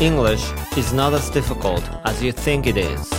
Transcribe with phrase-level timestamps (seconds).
[0.00, 3.10] English is not as difficult as you think it is.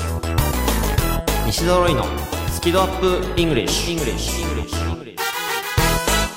[1.45, 2.05] 西澤ロイの
[2.49, 4.31] スキドアップ English, English.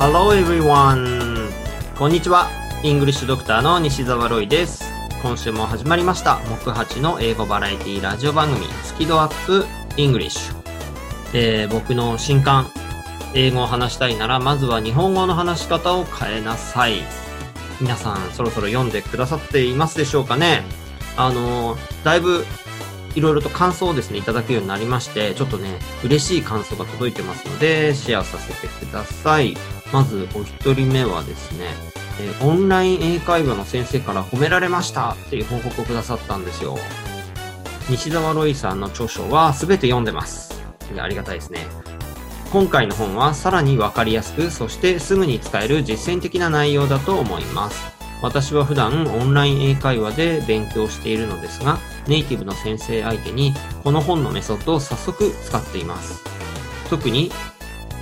[0.00, 1.48] Hello everyone.
[1.96, 2.50] こんにちは。
[2.82, 4.82] イングリッシュドクターの西澤ロイです。
[5.22, 6.40] 今週も始まりました。
[6.64, 9.64] 木八の英語バラエティラジオ番組スキドアップ
[9.96, 10.52] English、
[11.34, 12.68] えー、僕の新刊
[13.34, 17.02] 英語を話したいならまずは日本語の話し方を変えなさい
[17.82, 20.62] 皆さんそろそろ読んでくださっていますでしょうかね
[21.16, 22.44] あのだいぶ
[23.14, 29.54] いろいろと感想をですね、いただくようになりまして、ちょっとね、嬉しい感想が届いてますので、シェアさせてください。
[29.92, 31.66] まず、お一人目はですね、
[32.22, 36.78] えー、オンライン英会話の先生から褒められましたっていう報告をくださったんですよ。
[37.90, 40.62] 西澤ロイさんの著書は全て読んでます。
[40.98, 41.66] ありがたいですね。
[42.52, 47.82] 今回の本はさらにわかりやすく、そしてすぐに使える実践的な内容だと思います。
[48.20, 56.22] 私は普段オンライン英会話で勉強しているのですが、ネイティブの先生相手にこの本のメソッドを早速使っています。
[56.90, 57.32] 特に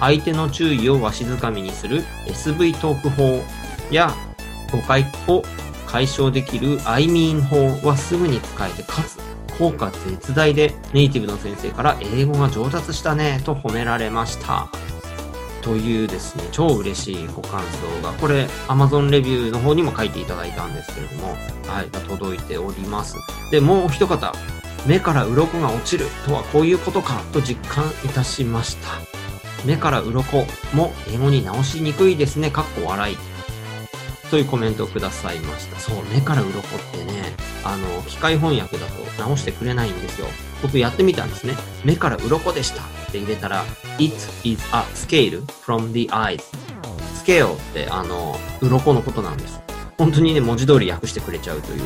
[0.00, 3.44] 相手の注意をわしづかみにする SV トーク法
[3.92, 4.12] や
[4.72, 5.44] 誤解を
[5.86, 9.29] 解消できる I mean 法はすぐに使えてかつ
[9.60, 14.68] 効果絶大でネイティブの先生から英語が上達したねと褒められました。
[15.60, 23.16] というですね、超嬉しいご感想が、これ Amazon レビューの方にも書いていただいたんですけれども、はい、届いております。
[23.50, 24.32] で、もう一方、
[24.86, 28.88] 目から鱗が落ちるとはこういうことかと実感いたしました。
[29.66, 33.29] 目から鱗も英語に直しにくいですね、かっこ笑い。
[34.30, 35.78] というコメントをくださいました。
[35.78, 40.26] そう、目から鱗ってね、あの、機械翻訳だと直してくれないんですよ。
[40.62, 41.54] 僕やってみたんですね。
[41.84, 43.64] 目から鱗でしたって入れたら、
[43.98, 44.14] It
[44.44, 46.42] is a scale from the eyes.
[47.14, 49.60] スケールってあの、鱗のことなんです。
[49.98, 51.82] 本当にね、文字通り訳してくれちゃうという。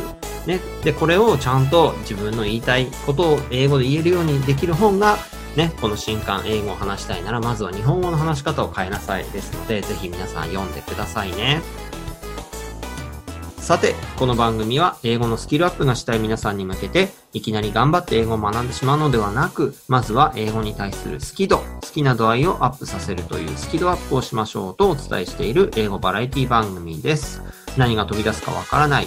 [0.46, 0.60] ね。
[0.84, 5.18] で、これをちゃんと自分の言いたいことを英語で言えるようにできる本が、
[5.56, 11.60] ね、この新刊英語を話したいなら、まずは日本語の話し方を変えなさいですので、ぜひ皆さん読んでくださいね。
[13.64, 27.40] さて、この番組は英語のスキルアップがしたい皆さんに向けて、いきなり頑張って英語を学んでしまうのではなく、まずは英語に対する好き度、好きな度合いをアップさせるというスキルアップをしましょうとお伝えしている英語バラエティ番組です。
[27.78, 29.06] 何が飛び出すかわからない、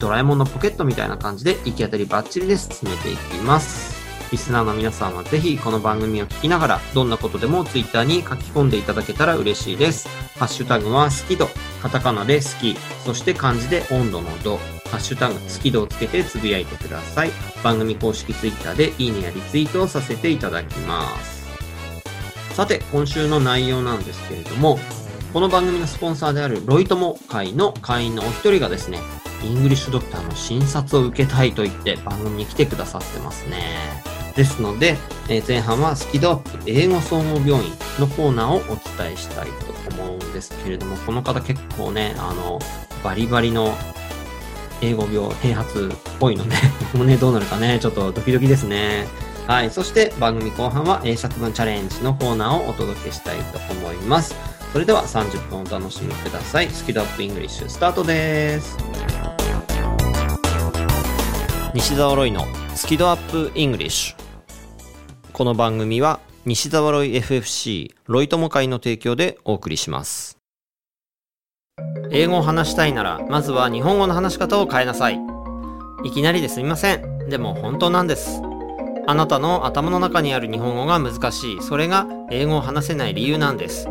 [0.00, 3.91] ドラえもんのポケットみたいな感じで行き当たりバッチリで進めていきます。
[4.32, 10.08] リスナーの皆さんはぜひこの番組を聞きながら、どんなことでも Twitter に書き込んでいただけたら嬉しいです。
[10.38, 11.50] ハッシュタグは好き度、
[11.82, 14.56] カタカナで好き、そして漢字で温度の度、
[14.90, 17.30] ハッシュタグ好き度をつけてつぶやいてください。
[17.62, 21.46] 番組公式 Twitter でいいねやリツイートをさせていただきます。
[22.54, 24.78] さて、今週の内容なんですけれども、
[25.34, 28.98] この番組のスポンサーであるロイトモ会の会員のお一人がですね、
[29.44, 34.11] イングリッシュドクターの診察を受けたいと言って番組に来てくださってますね。
[34.34, 34.96] ですので、
[35.28, 38.60] えー、前半はスキドアップ英語総合病院のコーナーをお
[38.96, 42.58] 伝えしたいと思うんですけれども、この方結構ね、あの、
[43.04, 43.74] バリバリの
[44.80, 49.06] 英語病併発っぽいので、僕 もね、どうなるかね、ちょっとドキドキですね。
[49.46, 49.70] はい。
[49.70, 54.34] そして番組後半は英作文チャレンジのコーナーをお届けしたいと思います。
[54.72, 56.70] それでは30分お楽しみください。
[56.70, 59.41] スキドアップイングリッシュスタートです。
[61.74, 62.44] 西澤ロイの
[62.74, 65.32] スキドアップイングリッシュ。
[65.32, 70.36] この番組は西澤ロイ FFC ロイ友会の提供でお送りします。
[72.10, 75.18] 英語を話したいならまずは日本語の話し方を変えなさい。
[76.04, 77.30] いきなりですみません。
[77.30, 78.42] でも本当なんです。
[79.06, 81.62] あなたの頭の中にある日本語が難しい。
[81.62, 83.88] それが英語を話せない理由なんです。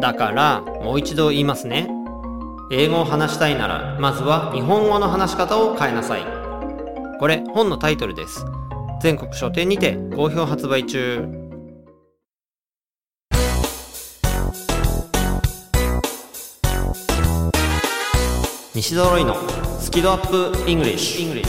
[0.00, 1.88] だからもう一度言いますね。
[2.72, 6.39] 英語を話したいならまずは日本語の話し方を変えなさい。
[7.20, 8.46] これ本のタイトルです。
[9.02, 11.28] 全国書店にて好評発売中。
[18.74, 19.36] 西揃いの
[19.78, 21.44] スキドアップイングリッシュ。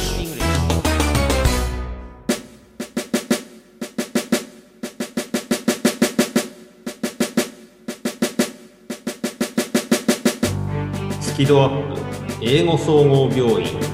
[11.21, 12.01] スキドアップ。
[12.41, 13.90] 英語総合病院。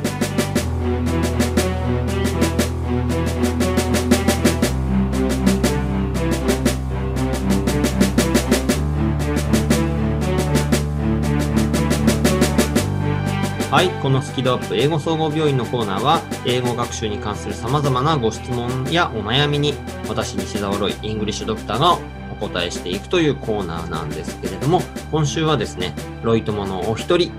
[13.70, 19.74] はい、このスキドアップ英語総合病院のコーナーは、英語学習に関する様々なご質問やお悩みに、
[20.08, 21.98] 私、西澤ロイ、イングリッシュドクターが
[22.32, 24.82] お答えしていくというコーナーなんですけれども、
[25.12, 25.94] 今週はですね、
[26.24, 27.34] ロイ友のお一人、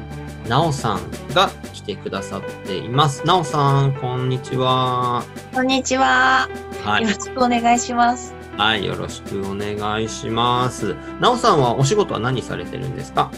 [0.46, 1.00] なおさん
[1.32, 3.26] が来てくださっています。
[3.26, 5.24] なおさん、こんにちは。
[5.54, 6.46] こんにちは。
[6.84, 7.14] はいよろ。
[7.14, 8.34] しくお願いします。
[8.58, 10.94] はい、よろしくお願いします。
[11.20, 13.30] なおさんはお仕事は何されてるんですか？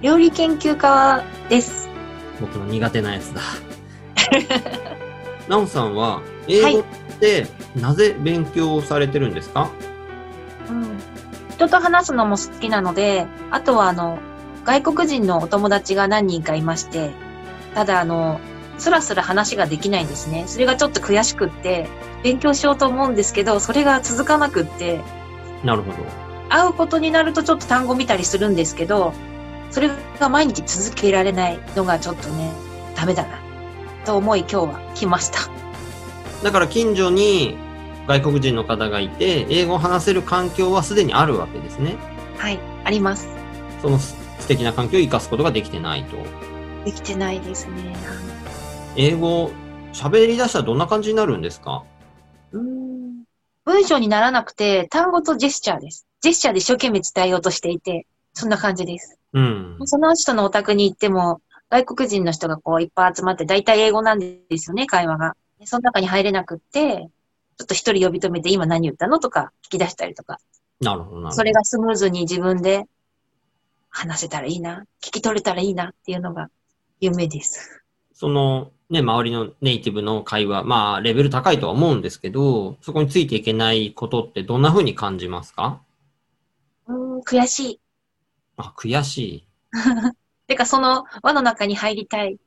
[0.00, 1.87] 料理研究家です。
[2.40, 3.40] 僕の苦手なやつだ。
[5.48, 6.84] なおさんは、英語っ
[7.20, 7.46] て
[7.76, 9.70] なぜ勉強されてるんですか、
[10.70, 10.98] うん。
[11.50, 14.18] 人と話すのも好きなので、あとはあの、
[14.64, 17.10] 外国人のお友達が何人かいまして、
[17.74, 18.40] ただあの、
[18.76, 20.44] スラスラ話ができないんですね。
[20.46, 21.88] それがちょっと悔しくって、
[22.22, 25.00] 勉強しようと思うんですけど、それが続かなくって、
[25.64, 25.96] なるほど。
[26.48, 29.12] 会うことになるとちょっと単語見たりするんですけど、
[29.70, 32.52] それが毎日続けられないのがちょっとね、
[32.96, 33.38] ダメだな。
[34.04, 35.38] と思い今日は来ました。
[36.42, 37.56] だから近所に
[38.06, 41.96] 外国人の方がいて、英語を話せる環境はすでにあるわけですね。
[42.38, 43.28] はい、あります。
[43.82, 44.16] その素
[44.46, 46.16] 敵な環境を生かすことができてないと。
[46.84, 47.94] できてないですね。
[48.96, 49.50] 英語、
[49.92, 51.84] 喋り出したらどんな感じになるんですか？
[52.52, 53.24] うーん
[53.64, 56.06] 文章にならなくて、単語とジェスチャーです。
[56.22, 59.17] ジェスチャーで一生懸命伝えようとしていて、そんな感じです。
[59.32, 59.78] うん。
[59.84, 61.40] その人のお宅に行っても、
[61.70, 65.36] 外国人の人がこういっぱい集まって、大体英語なんですよね、会話が。
[65.58, 67.08] でその中に入れなくって、
[67.58, 70.38] ちょっと一人呼び止めて今何言ったのとか聞き出したりとか、
[70.80, 71.32] なるほど、なるほど。
[71.32, 72.86] それがスムーズに自分で
[73.90, 76.48] 話せたらいいな、聞き取れたらいいなっていうのが
[77.00, 77.82] 夢です。
[78.14, 85.82] その、ね、周りのネイティブの会話、まあ、レベル高いとは思うんですけど、そこについていけないことってどんな風に感じますか？
[86.86, 87.80] うーん、悔しい。
[88.58, 89.46] あ、悔しい。
[90.46, 92.38] てか、その輪の中に入りたい。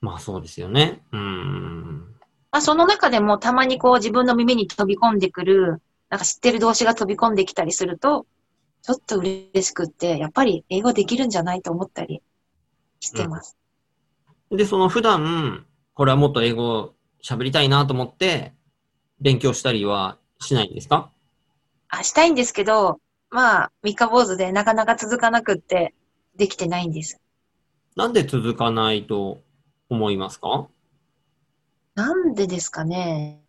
[0.00, 1.02] まあ、そうですよね。
[1.12, 2.16] うん。
[2.50, 8.26] まあ、その中でもたまにこう自分の耳に飛び込んでくる、なんか知ってる動詞が飛び込んできたりすると、
[8.82, 12.22] ちょっと嬉しくって、やっぱり英語できるんじゃないと思ったり
[13.00, 13.56] してます。
[14.50, 18.52] で、その普段、これはもっと英語喋りたいなと思って、
[19.20, 21.10] 勉強したりはしないんですか？
[21.88, 25.94] あ、したいんですけど、まあ、三日坊主でなかなか続かなくって、
[26.36, 27.20] できてないんです。
[27.96, 29.40] なんで続かないと
[29.88, 30.68] 思いますか？
[31.94, 33.40] なんでですかね？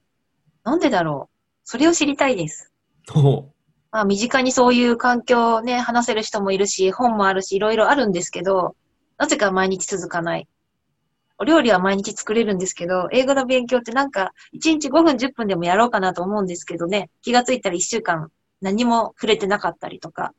[0.63, 1.37] なんでだろう？
[1.63, 2.71] それを知りたいです。
[3.09, 3.51] ほ
[3.91, 8.75] まあ、身近にそういう環境をね、話せる人もいるし、本もあるし、いろいろあるんですけど、
[9.17, 10.47] なぜか毎日続かない。
[11.37, 18.31] お料理は毎日作れるんですけど、英語の勉強ってなんか、1日5分10分でもやろうかなと思うんですけどね、気がついたら1週間
[18.61, 20.33] 何も触れてなかったりとか。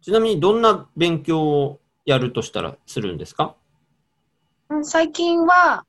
[0.00, 3.56] うちなみにどんな勉強をやるとしたらするんですか？
[4.68, 5.84] うん、最近は、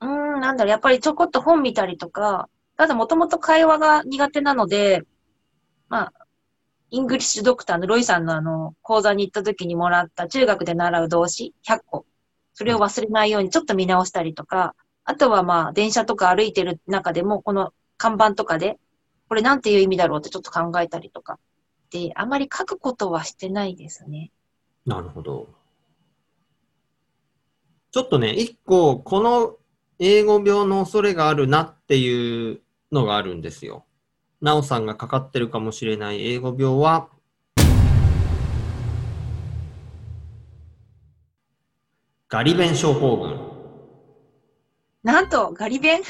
[0.00, 5.02] うーん、なんだろう、やっぱりちょこっと本見たりとか、ただもともと会話が苦手なので、
[5.88, 6.12] まあ、
[6.90, 12.06] イングリッシュドクターのロイさんのあの、講座に行った時にもらった中学で習う動詞100個。
[12.52, 14.74] それを忘れないようにちょっと見直したりとか、
[15.04, 18.78] あとはまあ、電車とか歩いてる中でも、この看板とかで、
[19.34, 21.40] これなんていう意味だろうってちょっと考えたりとか。
[21.90, 24.30] で、あまり書くことはしてないですね。
[24.86, 25.48] なるほど。
[27.90, 29.56] ちょっとね、一個、この
[29.98, 32.60] 英語病の恐れがあるなっていう
[32.92, 33.84] のがあるんですよ。
[34.40, 37.08] なおさんがかかってるかもしれない英語病は、
[42.28, 43.36] ガリ弁症候群。
[45.02, 46.02] なんと、ガリ弁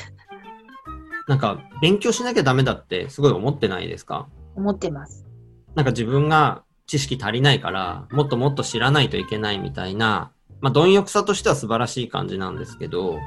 [1.26, 4.28] なんか、勉強しなきゃダメだってすごい思ってないですか？
[4.56, 5.26] 思ってます。
[5.74, 13.18] なんか自分が知識足りないから、もっともっと知らないといけないみたいな、まあ、貪欲さとしては素晴らしい感じなんですけど、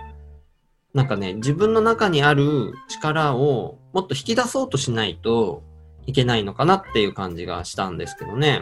[0.93, 5.63] なんかね、自分の中にある力をもっと引き出そうとしないと
[6.05, 8.61] いけないのかなっていう感じがしたんですけどね。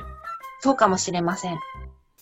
[0.60, 1.60] そうかもしれません。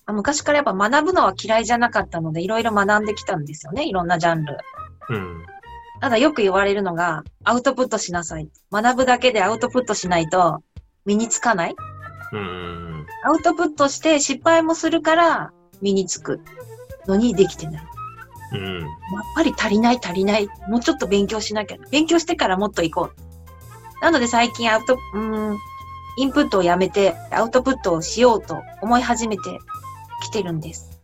[0.05, 3.87] あ昔からやっぱ学ぶのは嫌いじゃなかったので、いろいろ学んできたんですよね。
[3.87, 4.57] いろんなジャンル。
[5.09, 5.45] うん。
[6.03, 8.49] ただよく言われるのが、アウトプットしなさい。
[8.73, 10.61] 学ぶだけでアウトプットしないと
[11.05, 11.75] 身につかない。
[12.33, 13.05] うん。
[13.23, 16.41] アウトプットして失敗もするから身につく
[17.07, 17.83] のにできてない。
[18.51, 18.79] うん。
[18.81, 18.89] やっ
[19.33, 20.49] ぱり足りない足りない。
[20.67, 21.77] もうちょっと勉強しなきゃ。
[21.89, 23.09] 勉強してからもっと行こ
[24.01, 24.03] う。
[24.03, 25.57] なので最近アウト、うーん、
[26.17, 29.57] インプットをやめてアウトプットをしようと思い始めて
[30.21, 31.01] きてるんです。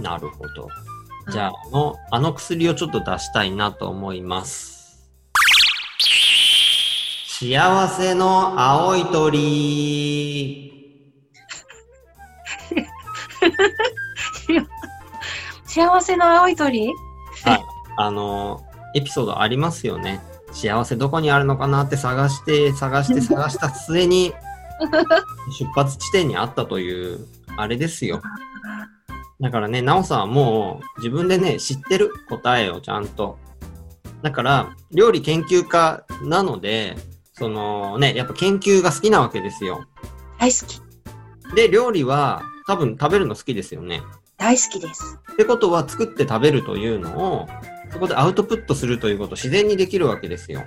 [0.00, 0.66] なるほど。
[1.30, 5.10] じゃあ、あの、あの薬をちょっと出したいなと思います。
[7.26, 10.72] 幸せの青い鳥。
[15.66, 16.92] 幸せの青い鳥？
[17.96, 18.62] あの、
[18.94, 20.20] エピソードありますよね。
[20.52, 24.32] 幸せどこにあるのかなって探して、探して、探した末に、
[25.58, 27.26] 出発地点にあったという、
[27.56, 28.20] あれですよ。
[29.42, 33.38] だからね、なおさんはもう自分でね、知ってる答えをちゃんと。
[34.22, 36.96] だから、料理研究家なので、
[37.32, 39.84] そのね、やっぱ研究が好きなわけですよ。
[40.38, 40.80] 大好き。
[41.56, 44.00] で、料理は多分食べるの好きですよね。
[44.38, 45.18] 大好きです。
[45.32, 47.48] ってことは作って食べるというのを、
[47.90, 50.62] そこでアウトプットするということ自然にできるわけですよ。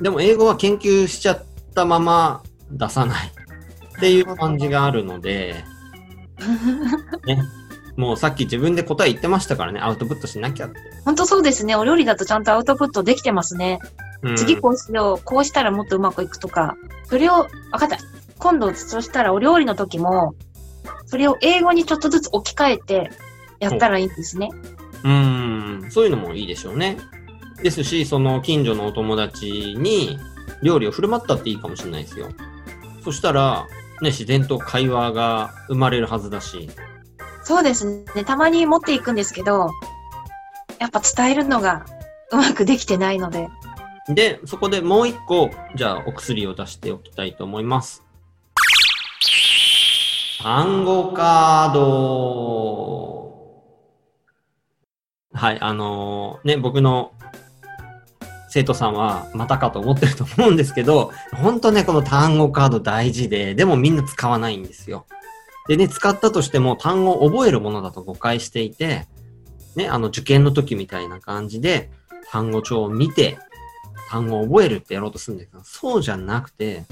[0.00, 1.44] でも英語は研究しちゃっ
[1.76, 2.42] たまま
[2.72, 5.64] 出さないっていう感じがあるので、
[7.24, 7.40] ね、
[7.96, 10.78] もうさっき自分で答え言ってましたからね、アウトプットしなきゃって。
[11.04, 11.76] 本当そうですね。
[11.76, 13.80] お料理だとちゃんとアウトプットできてますね。
[14.22, 17.32] うん次こうしよう、こうしたらもっとうまくいくとか、それを、
[17.70, 17.98] わかった。
[18.38, 20.34] 今度、そしたらお料理の時も、
[21.06, 23.10] それを英語にちょっとずつ置き換えて
[23.60, 24.50] やったらいいんですね。
[25.04, 26.98] うん、そういうのもいいでしょうね。
[27.62, 30.18] ですし、その近所のお友達に
[30.62, 32.28] 料理を振る舞ったっていいかもしれないですよ。
[33.04, 33.66] そしたら、
[34.02, 36.68] ね、自然と会話が生まれるはずだし。
[37.46, 38.24] そうですね。
[38.24, 39.70] たまに持っていくんですけど、
[40.80, 41.86] やっぱ伝えるのが
[42.32, 43.48] うまくできてないので。
[44.08, 48.02] で、そこでもう一個、じゃあお薬を出しておきたいと思います。
[50.42, 53.06] 単語カード。
[55.32, 57.12] はい、あのーね、僕の
[58.48, 65.06] 生徒さんはまたかと思ってると思うんですけど、本当ね、この単語カード大事で、でもみんな使わないんですよ。
[65.68, 69.06] でね、使ったとしても単語を覚えるものだと誤解していて、
[69.74, 71.90] ね、あの受験の時みたいな感じで、
[72.30, 73.38] 単語帳を見て、
[74.08, 76.84] 単語を覚えるってやろうとするんだけど、そうじゃなくて、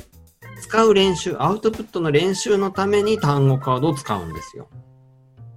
[0.61, 4.69] 使う練習、アウトプットの練習のために単語カードを使うんですよ。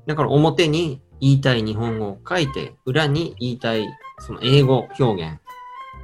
[0.06, 3.88] だから表に言いたい日本語を書いて、裏に言いたい
[4.20, 5.40] その英語表現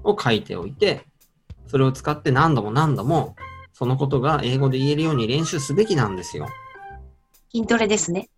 [0.03, 1.05] を書いておいて、
[1.67, 3.35] それを使って何度も何度も、
[3.73, 6.47] そのことが英語で言えるように練習すべきなんですよ。
[7.53, 8.29] 筋トレですね。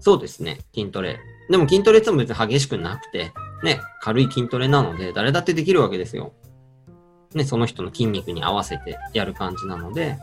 [0.00, 1.20] そうですね、筋トレ。
[1.48, 6.32] でも筋トレっても別に激しくなくて、ね、軽い筋トレなので、誰だってできるわけですよ。
[7.34, 10.18] ね、その人の筋肉に合わせてやる感じなので、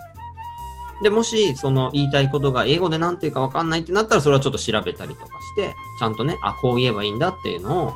[1.01, 7.93] で、もし、その言いたいことが英語で何て言うかわかんないってなったら、それはちょっと調べたりとかして、ちゃんとね、あ、こう言えばいいんだっていうのを、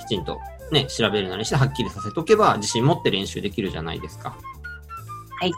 [0.00, 0.40] きちんと
[0.72, 4.36] ね、調べるなりして、はっきりさせとけば、自信持って練習できるじゃないですか。
[5.38, 5.52] はい。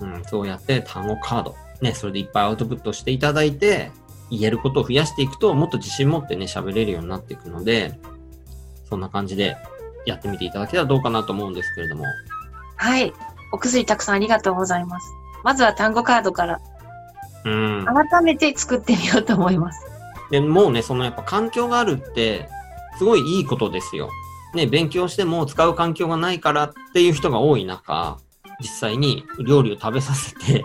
[0.00, 3.90] うん、そうやって単語カード、ね、それでいっぱいアウトプットしていただいて、
[4.30, 8.00] 言えることを増やしていくと、もっと自信持ってね、喋れるようになっていくので、
[8.88, 9.56] そんな感じで
[10.06, 12.04] やってみていただけたらどうかなと思うんですけれども。
[12.76, 13.12] はい。
[13.52, 15.12] お薬たくさんありがとうございます。
[15.44, 16.60] まずは単語カードから
[17.44, 17.84] うん。
[17.84, 19.80] 改めて作ってみようと思います。
[20.30, 22.48] で、もうね、そのやっぱ環境があるって、
[22.98, 24.08] すごいいいことですよ。
[24.54, 28.18] ね、勉強しても使う環境がないからっていう人が多い中、
[28.60, 30.64] 実際に料理を食べさせて、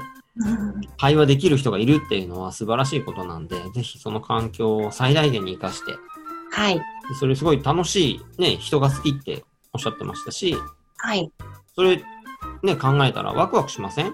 [0.97, 5.97] 会話できる人がいるっていうのは素晴らしいことなんで、ぜひその環境を最大限に活かして、
[6.51, 6.75] はい。
[6.75, 6.81] で
[7.19, 10.55] それすごい楽しい、ね、人が好きっておっしゃってましたし、
[10.97, 11.31] はい。
[11.75, 12.03] それ
[12.63, 14.13] ね、考えたらワクワクしません？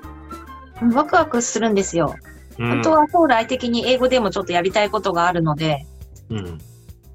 [0.82, 2.15] うんワクワクするんですよ。
[2.60, 5.86] うん本当は将来的に英語でもちょっとやりたいことがあるので、
[6.30, 6.58] うん。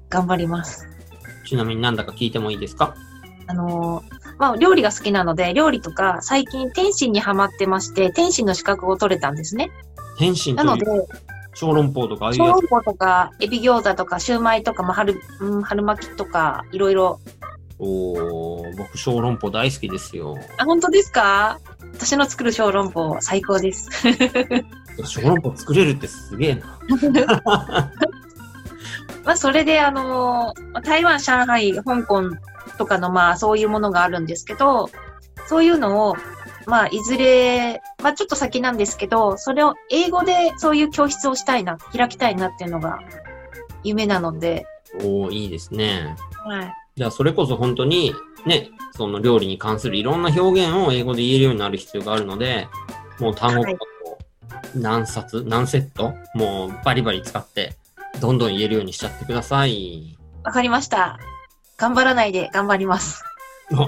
[0.09, 0.87] 頑張ります。
[1.45, 2.95] ちなみになんだか聞いてもいいですか？
[3.47, 9.69] あのーまあ、料理が好きなので、料理とか、最近、天津にハマってまして、天津の資格を取れたんですね。
[10.17, 10.85] 天津となので
[11.53, 17.19] 小籠包とかああいうや小籠包とか、エビ餃子とか、シューマイとか、まあ、春、うん、春巻きとか、いろいろ。
[17.25, 17.39] つ。
[17.79, 20.37] おー、僕小籠包大好きですよ。
[20.57, 21.59] あ、本当ですか？
[21.93, 23.89] 私の作る小籠包、最高です。
[25.05, 26.79] 小籠包作れるってすげえな。
[29.25, 32.23] まあ、それで、あのーまあ台湾、上海、香港
[32.79, 34.89] とかの、まあ、そういうものがあるんですけど、
[35.47, 36.15] そういうのを、
[36.65, 42.99] まあ、いずれ、まあ、ちょっと先なんですけど、それを英語でそういう教室をしたいな、開きたいなっていうのが
[43.83, 46.15] 夢なので、おー、いいですね。
[46.45, 46.73] はい。
[46.95, 52.67] じゃあそれこそ本当にね、その料理に関するいろんな表現を英語で言えるようになる必要があるので、
[53.19, 53.77] もう単語はいを
[54.75, 57.75] 何冊、何セット、もうバリバリ使って、
[58.21, 60.17] どんどん言えるようにしちゃってください。
[60.43, 61.19] わかりました。
[61.79, 63.23] 頑張らないで頑張ります。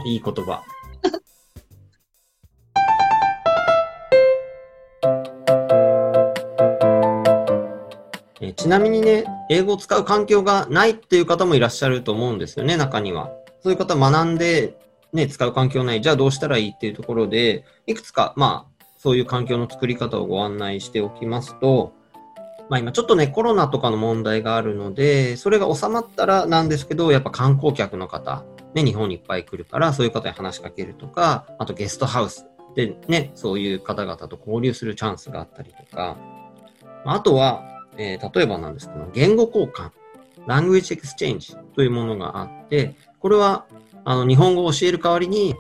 [0.06, 0.64] いい言葉。
[8.40, 13.30] えちなみにね、英語を使う環境がないっていう方もいらっしゃると思うんですよね、中には。
[13.62, 14.78] そういう方学んで、
[15.12, 21.92] ね、使う環境ない、じゃあどうしたらいいっていうところで、いくつか、まあ、そういう環境の作り方をご案内しておきますと、
[22.72, 36.16] まあ今ちょっとね、コロナとかの問題があるので、それが収まったらなんですけど、やっぱ観光客の方、ね、日本にいっぱい来るから、そういう方に話しかけるとか、あとゲストハウスでね、そういう方々と交流するチャンスがあったりとか、
[37.04, 37.62] あとは、
[37.98, 39.92] えー例えばなんですけど、言語交換、
[40.48, 43.66] language exchange というものがあって、これは、
[44.06, 45.56] あの、日本語を教える代わりに、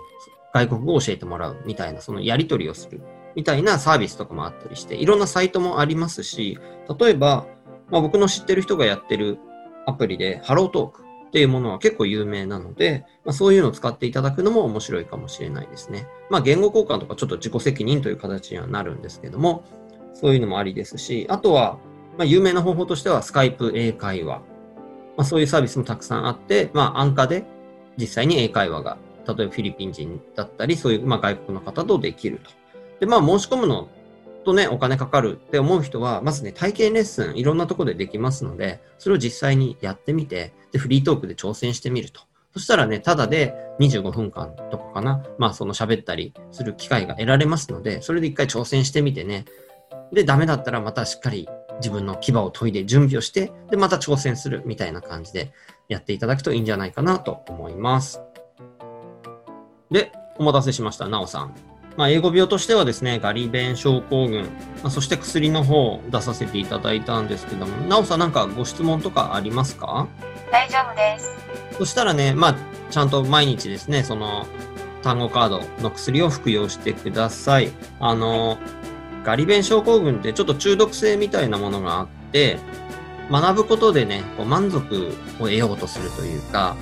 [0.54, 3.02] 外国語を教えてもらうみたいな、そのやり取りをする。
[3.36, 6.60] みたいなサービスとかもあったりして、いろんなサイトもありますし、
[7.00, 7.46] 例えば、
[7.90, 9.40] まあ、僕の知ってる人がやってる
[9.86, 16.08] アプリで、ハロートークっていうものは結構有名なので、まあ、そういうのを使っていただくのも面白いかもしれないですね。
[16.30, 19.64] まあ、言語交換とかちょっと自己責任という形にはなるんですけども、
[20.14, 21.78] そういうのもありですし、あとは、
[22.18, 24.40] まあ、有名な方法としては、スカイプ英会話。
[25.18, 27.46] まあ、そういうサービスもたくさんあって、まあ、安価で
[27.98, 28.98] 実際に英会話が、
[29.28, 32.61] 例えばフィリピン人だったり、そういう、まあ、外国の方とできると。
[33.02, 33.90] で、まあ、申し込むの
[34.46, 42.22] とね、お金かかるって思う人は、まずね、体験レッスン、いろんなとこでできますので、それを実際にやってみて、で、フリートークで挑戦してみると。
[42.54, 49.46] そしたらね、ただで25分間とかかな、まあ、その喋ったりする機会が得られますので、それで一回挑戦してみてね、
[50.14, 55.54] で、ダメだったらまたしっかり自分の牙を研いで準備をして、で、また挑戦するみたいな感じで
[55.88, 58.22] やっていただくといいんじゃないかなと思います。
[59.90, 61.71] で、お待たせしました、なおさん。
[61.98, 64.48] まあ、英語病としてはですね、ガリ弁症候群、ま
[64.86, 70.08] あ、そして薬の方を出させていただいたんですけども、なおさんなんかご質問とかありますか？
[70.52, 71.30] 大丈夫です。
[71.78, 72.56] そしたらね、まあ、
[72.90, 74.48] ちゃんと毎日ですね、その
[75.04, 77.72] 単語カードの薬を服用してください。
[78.00, 78.58] あの、
[79.24, 82.58] ガリ弁症候群ってちょっと中毒性みたいなものがあって、
[83.30, 86.76] 学ぶことでね、こう満足を得ようとするというか、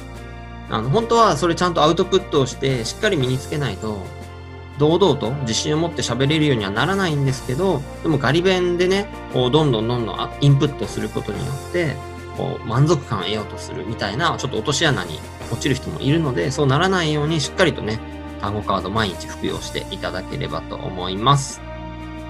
[0.69, 3.97] あの、本当はそれちゃんとアウトプットをして、しっかり身につけないと、
[4.79, 11.95] 堂々と自信を持って喋れるようにはならないんですけど、でもガリ弁でね、こうどんどんどんどんインプットすることによって、
[12.37, 15.19] こう満足感を得ようとするみたいな、ちょっと落とし穴に
[15.51, 17.99] 落ちる人もいるので、そうならないようにしっかりとね、
[18.39, 21.61] 単語カード毎日服用していただければと思います。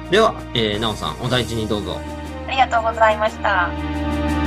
[0.10, 2.00] では、えー、なおさん、お大事にどうぞ。
[2.48, 4.39] ありがとうございました。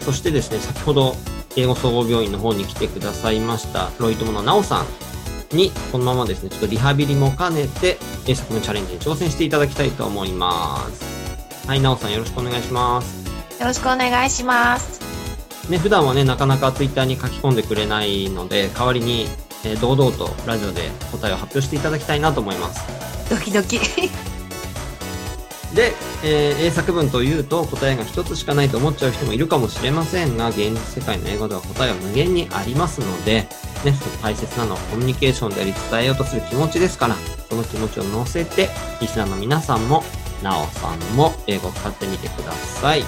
[0.00, 1.14] そしてですね、先ほど
[1.54, 7.96] 英語総合病院の方に来てくださいましたロイ友のなおさんにこのままですね、ちょっとリハビリも兼ねて
[8.26, 11.68] 英作文チャレンジに挑戦していただきたいと思います。
[11.68, 13.24] はい、なおさんよろしくお願いします。
[13.60, 15.00] よろしくお願いします。
[15.70, 19.28] ね、普段はね、なかなかツイッターに書き込んでくれないので、代わりに、
[19.64, 22.84] えー堂々とラジオで答えを発表していただきたいなと思います。
[23.28, 23.78] ドキドキ。
[25.74, 25.92] で、
[26.24, 33.46] えー英作文というと答えが一つしかないと思っちゃう人もいるかもしれませんが、現実世界の英語では答えは無限にありますので、
[33.84, 37.16] ね、その大切なのはコミュニケーションであり伝えようとする気持ちですから、
[37.48, 40.02] その気持ちを乗せて、リスナーの皆さんも、
[40.42, 43.04] なおさんも英語を使ってみてください。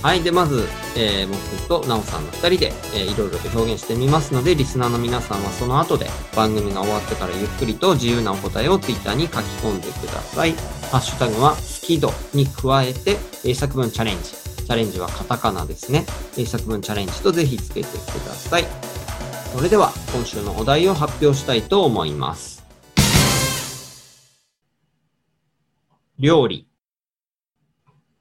[0.00, 0.22] はい。
[0.22, 6.06] で、まず、えー僕となおさんの二人で、えーいろいろと表現してみますので、リスナーの皆さんはその後で
[6.36, 10.52] 番組が終わってからゆっくりと自由なお答えをツイッターに書き込んでください。
[10.92, 14.30] ハッシュタグは、スキドに加えて、英作文チャレンジ。
[14.30, 16.06] チャレンジはカタカナですね。
[16.36, 18.66] 英作文チャレンジとぜひつけてください。
[19.52, 22.64] それでは、今週のお題を発表したいと思います。
[26.20, 26.67] 料理。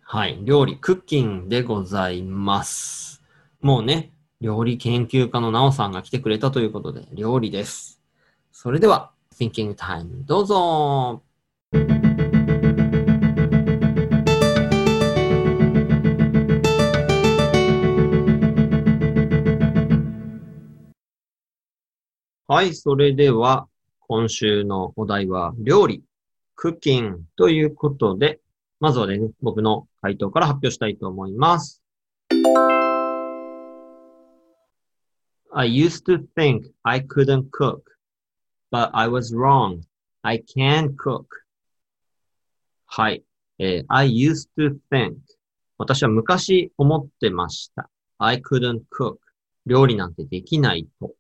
[0.10, 0.40] はい。
[0.42, 3.22] 料理、クッキンでございます。
[3.60, 8.00] もうね、料理研究家のなおさんが来てくれたということで、料理です。
[8.54, 11.22] それでは、Thinking Time、どうぞ。
[22.48, 22.74] はい。
[22.74, 23.68] それでは、
[24.08, 26.02] 今週のお題は料理。
[26.56, 28.40] cooking ということで、
[28.80, 31.82] まずはね、僕の回答から発表したいと思います。
[35.52, 37.80] I used to think I couldn't cook,
[38.72, 39.82] but I was wrong.
[40.22, 41.26] I can cook.
[42.86, 43.24] はい。
[43.58, 45.16] えー I used to think
[45.80, 47.90] 私は昔思ってました。
[48.20, 49.18] I couldn't cook.
[49.66, 51.16] 料理なんてできないと。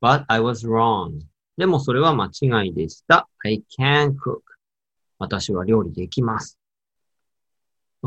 [0.00, 1.20] But I was wrong.
[1.58, 3.28] でもそれは間違いでした。
[3.44, 4.40] I can cook.
[5.18, 6.58] 私は料理できます。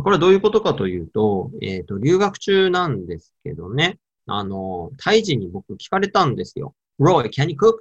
[0.01, 3.99] これはどういうことかというと、えっ、と、留学中なんですけどね。
[4.25, 6.75] あの、タイ人に僕聞かれたんですよ。
[6.99, 7.79] Roy, can you cook?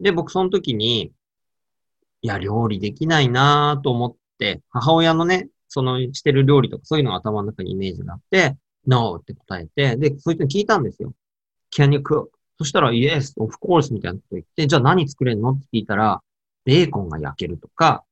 [0.00, 1.12] で、僕その時に、
[2.22, 11.14] いや、料理できないなと思って、母親のね、そのしてる料理とかそういうのが頭の中にイメージがあって、No って答えて、で、そいつに聞いたんですよ。
[11.74, 12.28] Can you cook?
[12.58, 15.52] そしたら、Yes, of course みたいなこと言って、じゃあ何作れるの？
[15.52, 16.22] って聞いたら、
[16.64, 18.04] ベーコンが焼けるとか、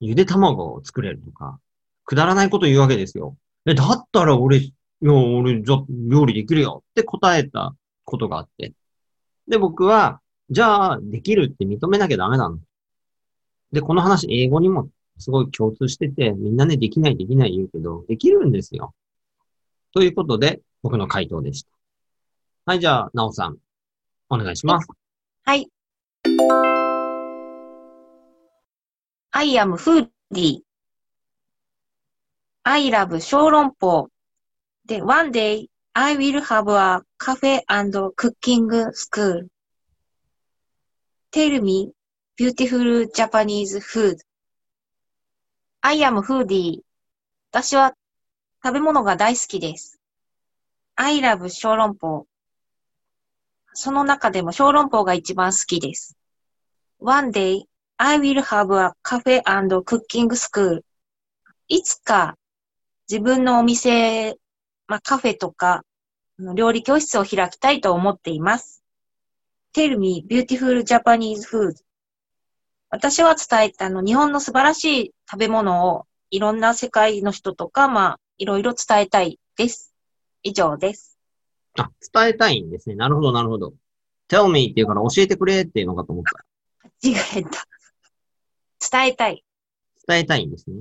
[0.00, 1.58] ゆで卵を作れるとか、
[2.10, 3.36] くだらないこと言うわけですよ。
[3.66, 8.72] え、だったら俺、いや、俺、じゃ、料理できるよって答えたことがあって。
[9.46, 10.20] で、僕は、
[10.50, 12.58] じゃあ、できるって認めなきゃダメなの。
[13.70, 18.92] で、この話、英語にもすごい共通してて、みんなね、できない、できない言うけど、できるんですよ。
[19.94, 21.70] ということで、僕の回答でした。
[22.64, 23.56] はい、じゃあ、なおさん、
[24.30, 24.88] お願いします。
[25.44, 25.68] はい。
[29.30, 30.69] I am foodie.
[32.72, 34.10] I love 小籠包。
[34.86, 39.48] で、one day I will have a cafe and cooking school.
[41.32, 41.90] Tell me
[42.36, 44.18] beautiful Japanese food.
[45.80, 46.82] I am foodie.
[47.50, 47.96] 私は
[48.62, 49.98] 食べ物が大好きです。
[50.94, 52.28] I love 小籠包。
[53.72, 56.16] その中でも小籠包が一番好きです。
[57.00, 57.64] One day,
[57.96, 60.82] I will have a cafe and cooking school.
[61.66, 62.36] いつか
[63.10, 64.36] 自分のお店、
[64.86, 65.82] まあ、カフェとか
[66.54, 68.84] 料理教室を開きたいと思っています。
[69.74, 71.74] Tell me beautiful Japanese food.
[72.88, 79.92] 私は伝えたあの日本の素晴らしい食べ物をいろんな世界の人とか、まあ、いろいろ伝えたいです。
[80.44, 81.18] 以上です。
[81.80, 82.94] あ、伝えたいんですね。
[82.94, 83.74] なるほど、なるほど。
[84.28, 86.44] tell me っていうから教えてくれっていうのかと思った。
[87.02, 87.66] 間違えた。
[88.88, 89.44] 伝えたい。
[90.06, 90.76] 伝えたいんですね。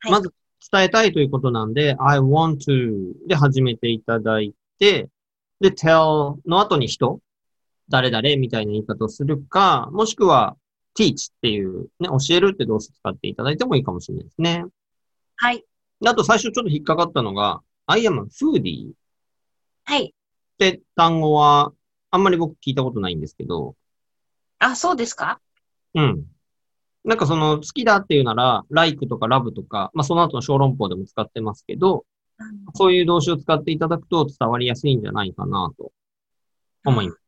[0.00, 0.34] はいまず、
[0.72, 5.08] 伝えたいということなんで、I want to で始めていただいて、
[5.60, 7.20] で、tell の後に人、
[7.88, 10.56] 誰々みたいな言い方をするか、もしくは
[10.96, 14.64] teach っていう、ね、教えるって動詞使っていただいてもいいかもしれないですね。
[15.36, 15.64] はい。
[16.00, 18.92] であと最初ちょっと引っかかったのが、I am a foodie っ
[19.84, 20.14] はい。
[20.58, 21.72] て単語は、
[22.10, 23.74] あんまり僕聞いたことないんですけど、
[24.58, 25.40] あ、そうですか？
[25.94, 26.24] うん。
[27.04, 32.04] なんかその好きだっていうなら、like とか love とか、まあその後の小籠包でも使ってますけど、
[32.74, 35.92] そういう動詞を使っていただくと伝わりやすいんじゃないかなと
[36.84, 37.20] 思います。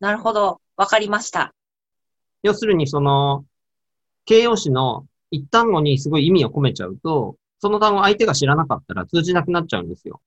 [0.00, 0.60] なるほど。
[0.76, 1.54] わかりました。
[2.42, 3.44] 要するにその、
[4.26, 10.20] 形容詞の一単語にすごい意味を込めちゃうと、その単語相手が知らなかったら通じなくなっちゃうんですよ。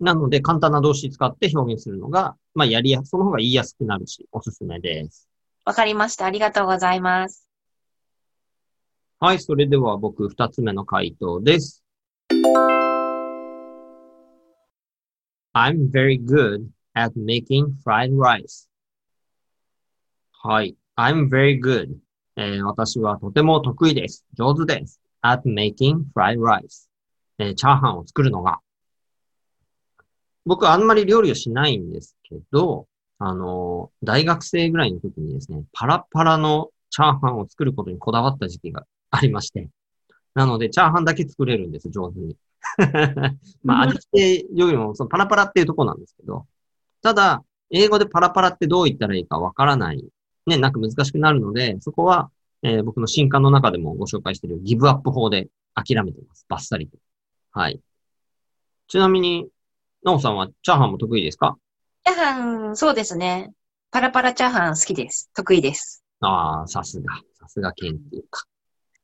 [0.00, 5.28] なので簡単な動詞使って表現するのが、まあやりやす、その方が言いやすくなるし、おすすめです。
[5.64, 6.26] わかりました。
[6.26, 7.49] ありがとうございます。
[9.22, 11.84] はい、それでは僕二つ目の回答です。
[15.52, 18.66] I'm very good at making fried rice.
[20.32, 20.74] はい。
[20.96, 21.96] I'm very good.
[22.36, 24.24] えー私はとても得意です。
[24.32, 24.98] 上手です。
[25.20, 26.88] at making fried rice.
[27.38, 28.60] えーチャーハンを作るのが。
[30.46, 32.86] 僕あんまり料理をしないんですけど、
[33.18, 39.68] あのー大学生ぐらいの時にですね、パラパラのチャーハンを作ることにこだわった時期がありまして。
[40.34, 42.36] なので、チャーハンだけ作れるんです、上手に。
[43.64, 46.46] まあ、味付けよりも、そのパラパラっていうところなんですけど、
[47.02, 50.04] ただ、英語でパラパラってどう言ったらいいかわからない、
[50.46, 52.30] ね、なんか難しくなるので、そこは、
[52.62, 56.44] えー僕の新刊の中でもご紹介しているギブアップ法で諦めてます。
[56.48, 56.98] バッサリと。
[57.52, 57.80] はい。
[58.88, 59.48] ちなみに、
[60.02, 61.56] なおさんはチャーハンも得意ですか？
[62.04, 63.52] チャーハン、そうですね。
[63.90, 65.30] パラパラチャーハン好きです。
[65.34, 66.04] 得意です。
[66.20, 67.16] ああ、さすが。
[67.38, 67.96] さすが研究
[68.30, 68.44] 家。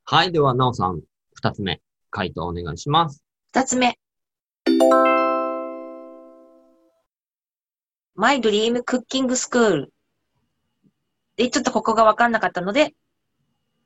[0.09, 0.31] はい。
[0.31, 1.03] では、なおさん、
[1.35, 3.25] 二つ目、回答お願いします。
[3.49, 3.99] 二つ目。
[8.15, 9.89] My Dream Cooking School。
[11.35, 12.95] で、ちょっとここがわかんなかったので、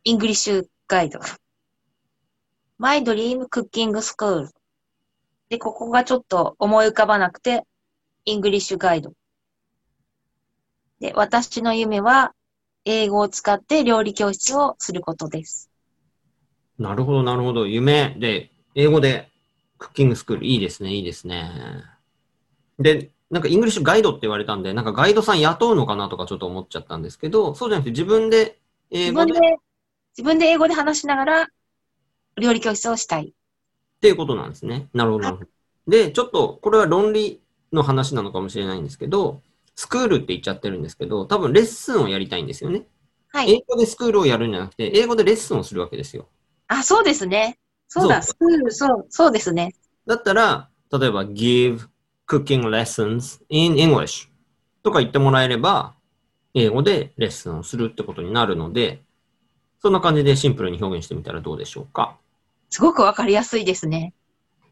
[0.04, 1.20] English guide。
[2.76, 4.50] My Dream Cooking School。
[5.48, 7.64] で、ここがちょっと思い浮かばなくて、
[8.26, 9.14] English guide。
[11.00, 12.34] で、私の夢は、
[12.84, 15.69] 英語を使って料理教室をすることです。
[16.80, 17.66] なるほど、なるほど。
[17.66, 19.28] 夢で、英語で
[19.76, 21.84] クッキングスクール、いいですね、いいですね。
[22.78, 28.58] で、なんか English guide って言われたんで、なんかガイドさん雇うのかなとかちょっと思っちゃったんですけど、そうじゃなくて自分で
[28.90, 29.56] 英語で自分で、
[30.16, 31.48] 自分で英語で話しながら、
[32.40, 33.28] 料理教室をしたい。
[33.28, 33.32] っ
[34.00, 34.88] ていうことなんですね。
[34.94, 35.50] なるほど、なるほど。
[35.86, 37.42] で、ちょっと、これは論理
[37.74, 39.42] の話なのかもしれないんですけど、
[39.74, 42.86] スクールって言っちゃってるんですけど、多分レッスンをやりたいんですよね。
[43.32, 43.52] はい。
[43.52, 46.26] 英語でスクールをやるんじゃなくて、英語でレッスンをするわけですよ。
[46.72, 47.58] あ、そうですね。
[47.88, 49.74] そうだ、そスクール、そう、そうですね。
[50.06, 51.88] だったら、例えば give
[52.28, 54.28] cooking lessons in English
[54.84, 55.94] とか言ってもらえれば、
[56.54, 59.02] 英語でレッスンをするってことになるので、
[59.80, 62.16] そんな感じでシンプルに表現してみたらどうでしょうか？
[62.70, 64.14] すごくわかりやすいですね。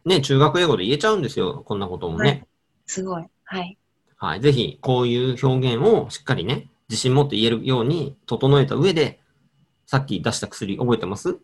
[0.04, 1.62] ね、中学英語で言えちゃうんですよ。
[1.66, 2.28] こんなこともね。
[2.28, 2.44] はい
[2.90, 3.24] すごい。
[3.44, 3.76] はい。
[4.16, 4.40] はい。
[4.40, 9.20] ぜひ、こういう表現をしっかりね、自信持って言えるように整えた上で、
[9.84, 11.36] さっき出した薬覚えてます？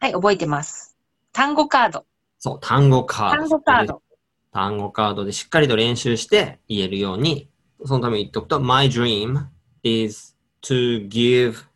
[0.00, 0.96] はい、覚えてます。
[1.30, 2.06] 単語カード。
[2.38, 3.36] そう、単語カード。
[3.36, 4.02] 単語カード。
[4.50, 7.50] 単語カードでしっかりと練習して言えるように、
[7.84, 9.44] そのために言っておくと、My dream
[9.82, 11.66] is to give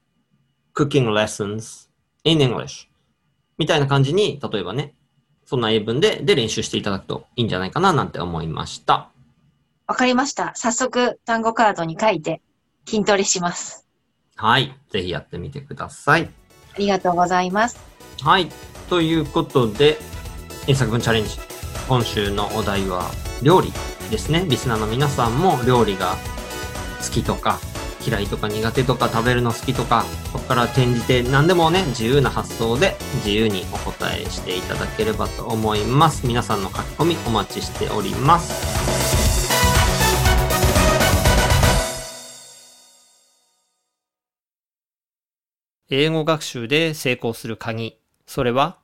[0.74, 1.90] cooking lessons
[2.24, 2.88] in English
[3.58, 4.94] みたいな感じに、例えばね、
[5.44, 9.10] そんな英文でで練習していただくといいんじゃないかななんて思いました。
[9.86, 10.52] わかりました。
[10.54, 12.40] 早速、単語カードに書いて、
[12.86, 13.86] 筋トレします。
[14.34, 14.74] はい。
[14.88, 16.30] ぜひやってみてください。
[16.74, 17.93] ありがとうございます。
[18.24, 18.48] はい。
[18.88, 19.98] ということで、
[20.66, 21.38] 英作文チャレンジ。
[21.86, 23.10] 今週のお題は
[23.42, 23.70] 料理
[24.10, 24.46] ですね。
[24.48, 26.16] リスナーの皆さんも料理が
[27.06, 27.60] 好きとか、
[28.00, 36.26] 嫌いとか苦手とか食べるの好きとか、そこから転じて何でもね、自由な発想で自由にお答えしていただければと思います。
[36.26, 39.44] 皆さんの書き込みお待ちしております。
[45.90, 48.03] 英語学習で成功する鍵。
[48.26, 48.78] それは、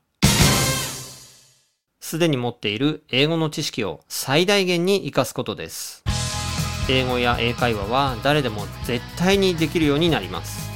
[2.00, 6.04] すでに持っている英語の知識を最大限に活かすことです。
[6.88, 10.70] 英語や英会話は誰でも絶対にできるようになります。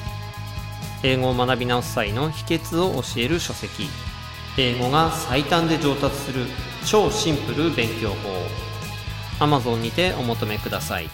[1.03, 3.89] 英語を学び直す際の秘訣を教える書籍。
[4.57, 6.47] 英語が最短で上達する
[6.87, 9.45] 超シンプル勉強法。
[9.45, 11.11] Amazon にてお求めください。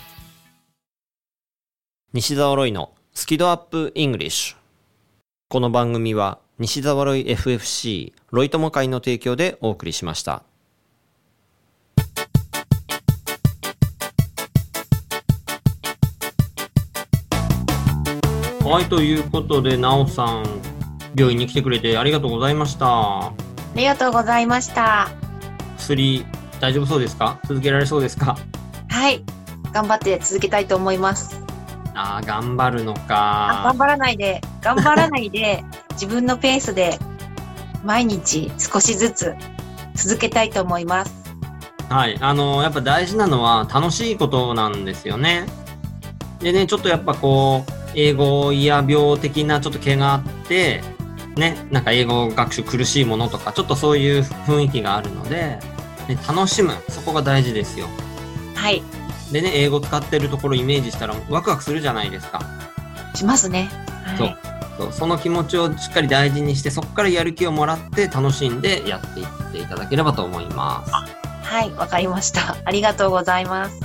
[2.12, 4.56] 西澤ロイのスキドアップイングリッシュ。
[5.48, 10.42] この番組は西澤ロイ FFC ロイ友会の提供でお送りしました。
[18.62, 20.44] はい、ということで、なおさん、
[21.16, 23.20] 病院に来てくれてありがとうございました。
[23.28, 23.32] あ
[23.74, 25.08] りがとうございました。
[25.78, 26.26] 薬、
[26.60, 27.40] 大丈夫そうですか？
[27.48, 28.36] 続けられそうですか？
[28.90, 29.24] はい。
[29.72, 31.40] 頑張って続けたいと思います。
[31.94, 33.78] ああ、頑張るのあか頑。
[33.78, 35.64] 張らないで、頑張らないで、
[36.00, 36.98] 自分のペースで、
[37.84, 39.34] 毎日少しずつ
[39.94, 41.12] 続けたいと思います。
[41.90, 42.16] はい。
[42.22, 45.44] あの、やっぱ大事なのは楽しいことなんですよね。
[46.38, 50.82] でね、ちょっとやっぱこう、英語や病的なちょっと毛があって、
[51.36, 55.58] ね、なんか英語学習苦しいものとか、ちょっとそういう雰囲気があるので、
[56.08, 56.72] ね、楽しむ。
[56.88, 57.88] そこが大事ですよ。
[58.54, 58.82] はい。
[59.32, 62.40] でね、英語使ってるところイメージしたらワクワクするじゃないですか。
[63.14, 63.89] しますね。
[64.16, 64.36] そうはい。
[64.78, 70.92] そうその気持ちをしっかり大事にして、そこからやる気をもらって楽しんでやっていっていただければと思います。
[70.92, 71.70] はい。
[71.72, 72.56] わかりました。
[72.64, 73.80] ありがとうございます。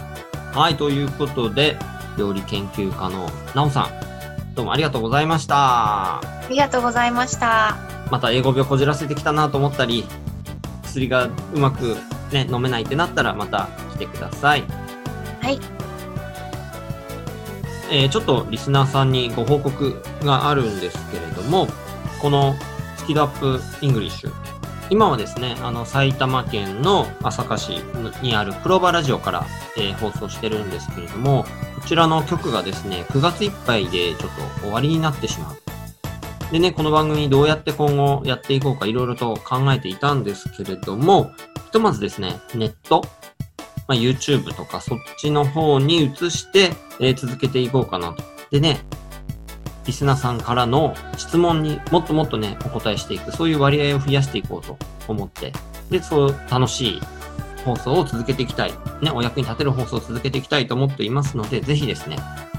[0.54, 1.78] はい、ということで、
[2.18, 3.90] 料理研究家のなおさん、
[4.56, 5.56] どうもありがとうございました。
[5.58, 7.76] ありがとうございました。
[8.10, 10.06] また英語病こじらせてきたなと思ったり、
[10.84, 11.98] 薬がうまく
[12.32, 14.64] ね、飲めないってなったらまた来てください。
[15.42, 15.60] はい。
[17.92, 21.68] えーちょっとリスナーさんにご報告があるんですけれども、
[22.22, 22.56] この
[22.98, 24.32] スキルアップイングリッシュ。
[24.90, 27.82] 今はですね、あの、埼玉県の朝霞市
[28.22, 29.46] にあるプロバラジオから、
[29.78, 31.46] えー放送してるんですけれども、
[31.80, 35.66] こちらの曲がですね、9月いっぱいでちょっと終わりになってしまう。
[36.52, 41.32] でね、この番組どうやって今後やっていこうかいろいろと考えていたんですけれども、
[41.66, 43.04] ひとまずですね、ネット、
[43.88, 48.24] まあ、YouTube とかそっちの方に移して、えー続けていこうかなと。
[48.52, 48.80] でね、
[49.86, 55.54] リスナーさんからの質問にもっともっとね、お答えしていく、そういう割合を増やしていこうと思って、
[55.90, 57.02] で、そう楽しい
[57.64, 58.72] 放送を続けていきたい。
[59.02, 62.18] ね、お役に立てる放送を続けていきたいと思っていますので、ぜひですね、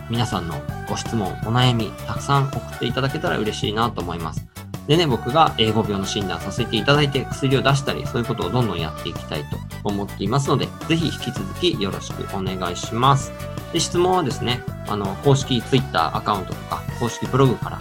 [0.09, 0.55] 皆さんの
[0.89, 4.56] ご質問、お悩み、たくさん送っていただけたら嬉しいなと思います。
[4.87, 13.33] でね、僕が英語病の診断させていただいて薬を出したり、そういうことをどんどんやっていきたいと思っていますので、ぜひ引き続きよろしくお願いします。
[13.72, 17.81] で、質問はですね、あの、公式 Twitter アカウントとか、公式ブログから、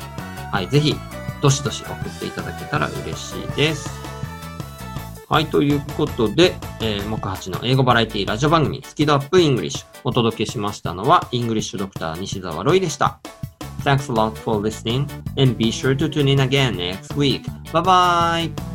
[0.52, 0.96] はい、ぜひ、
[1.42, 3.90] どしどし送っていただけたら嬉しいです。
[5.30, 9.86] はい、ということで、えー、木八の英語バラエティラジオ番組、スキ度アップイングリッシュ。
[10.04, 13.20] お届けしましたのは、イングリッシュドクター西澤ロイでした。
[13.86, 17.46] Thanks a lot for listening, and be sure to tune in again next week.
[17.72, 18.75] Bye bye!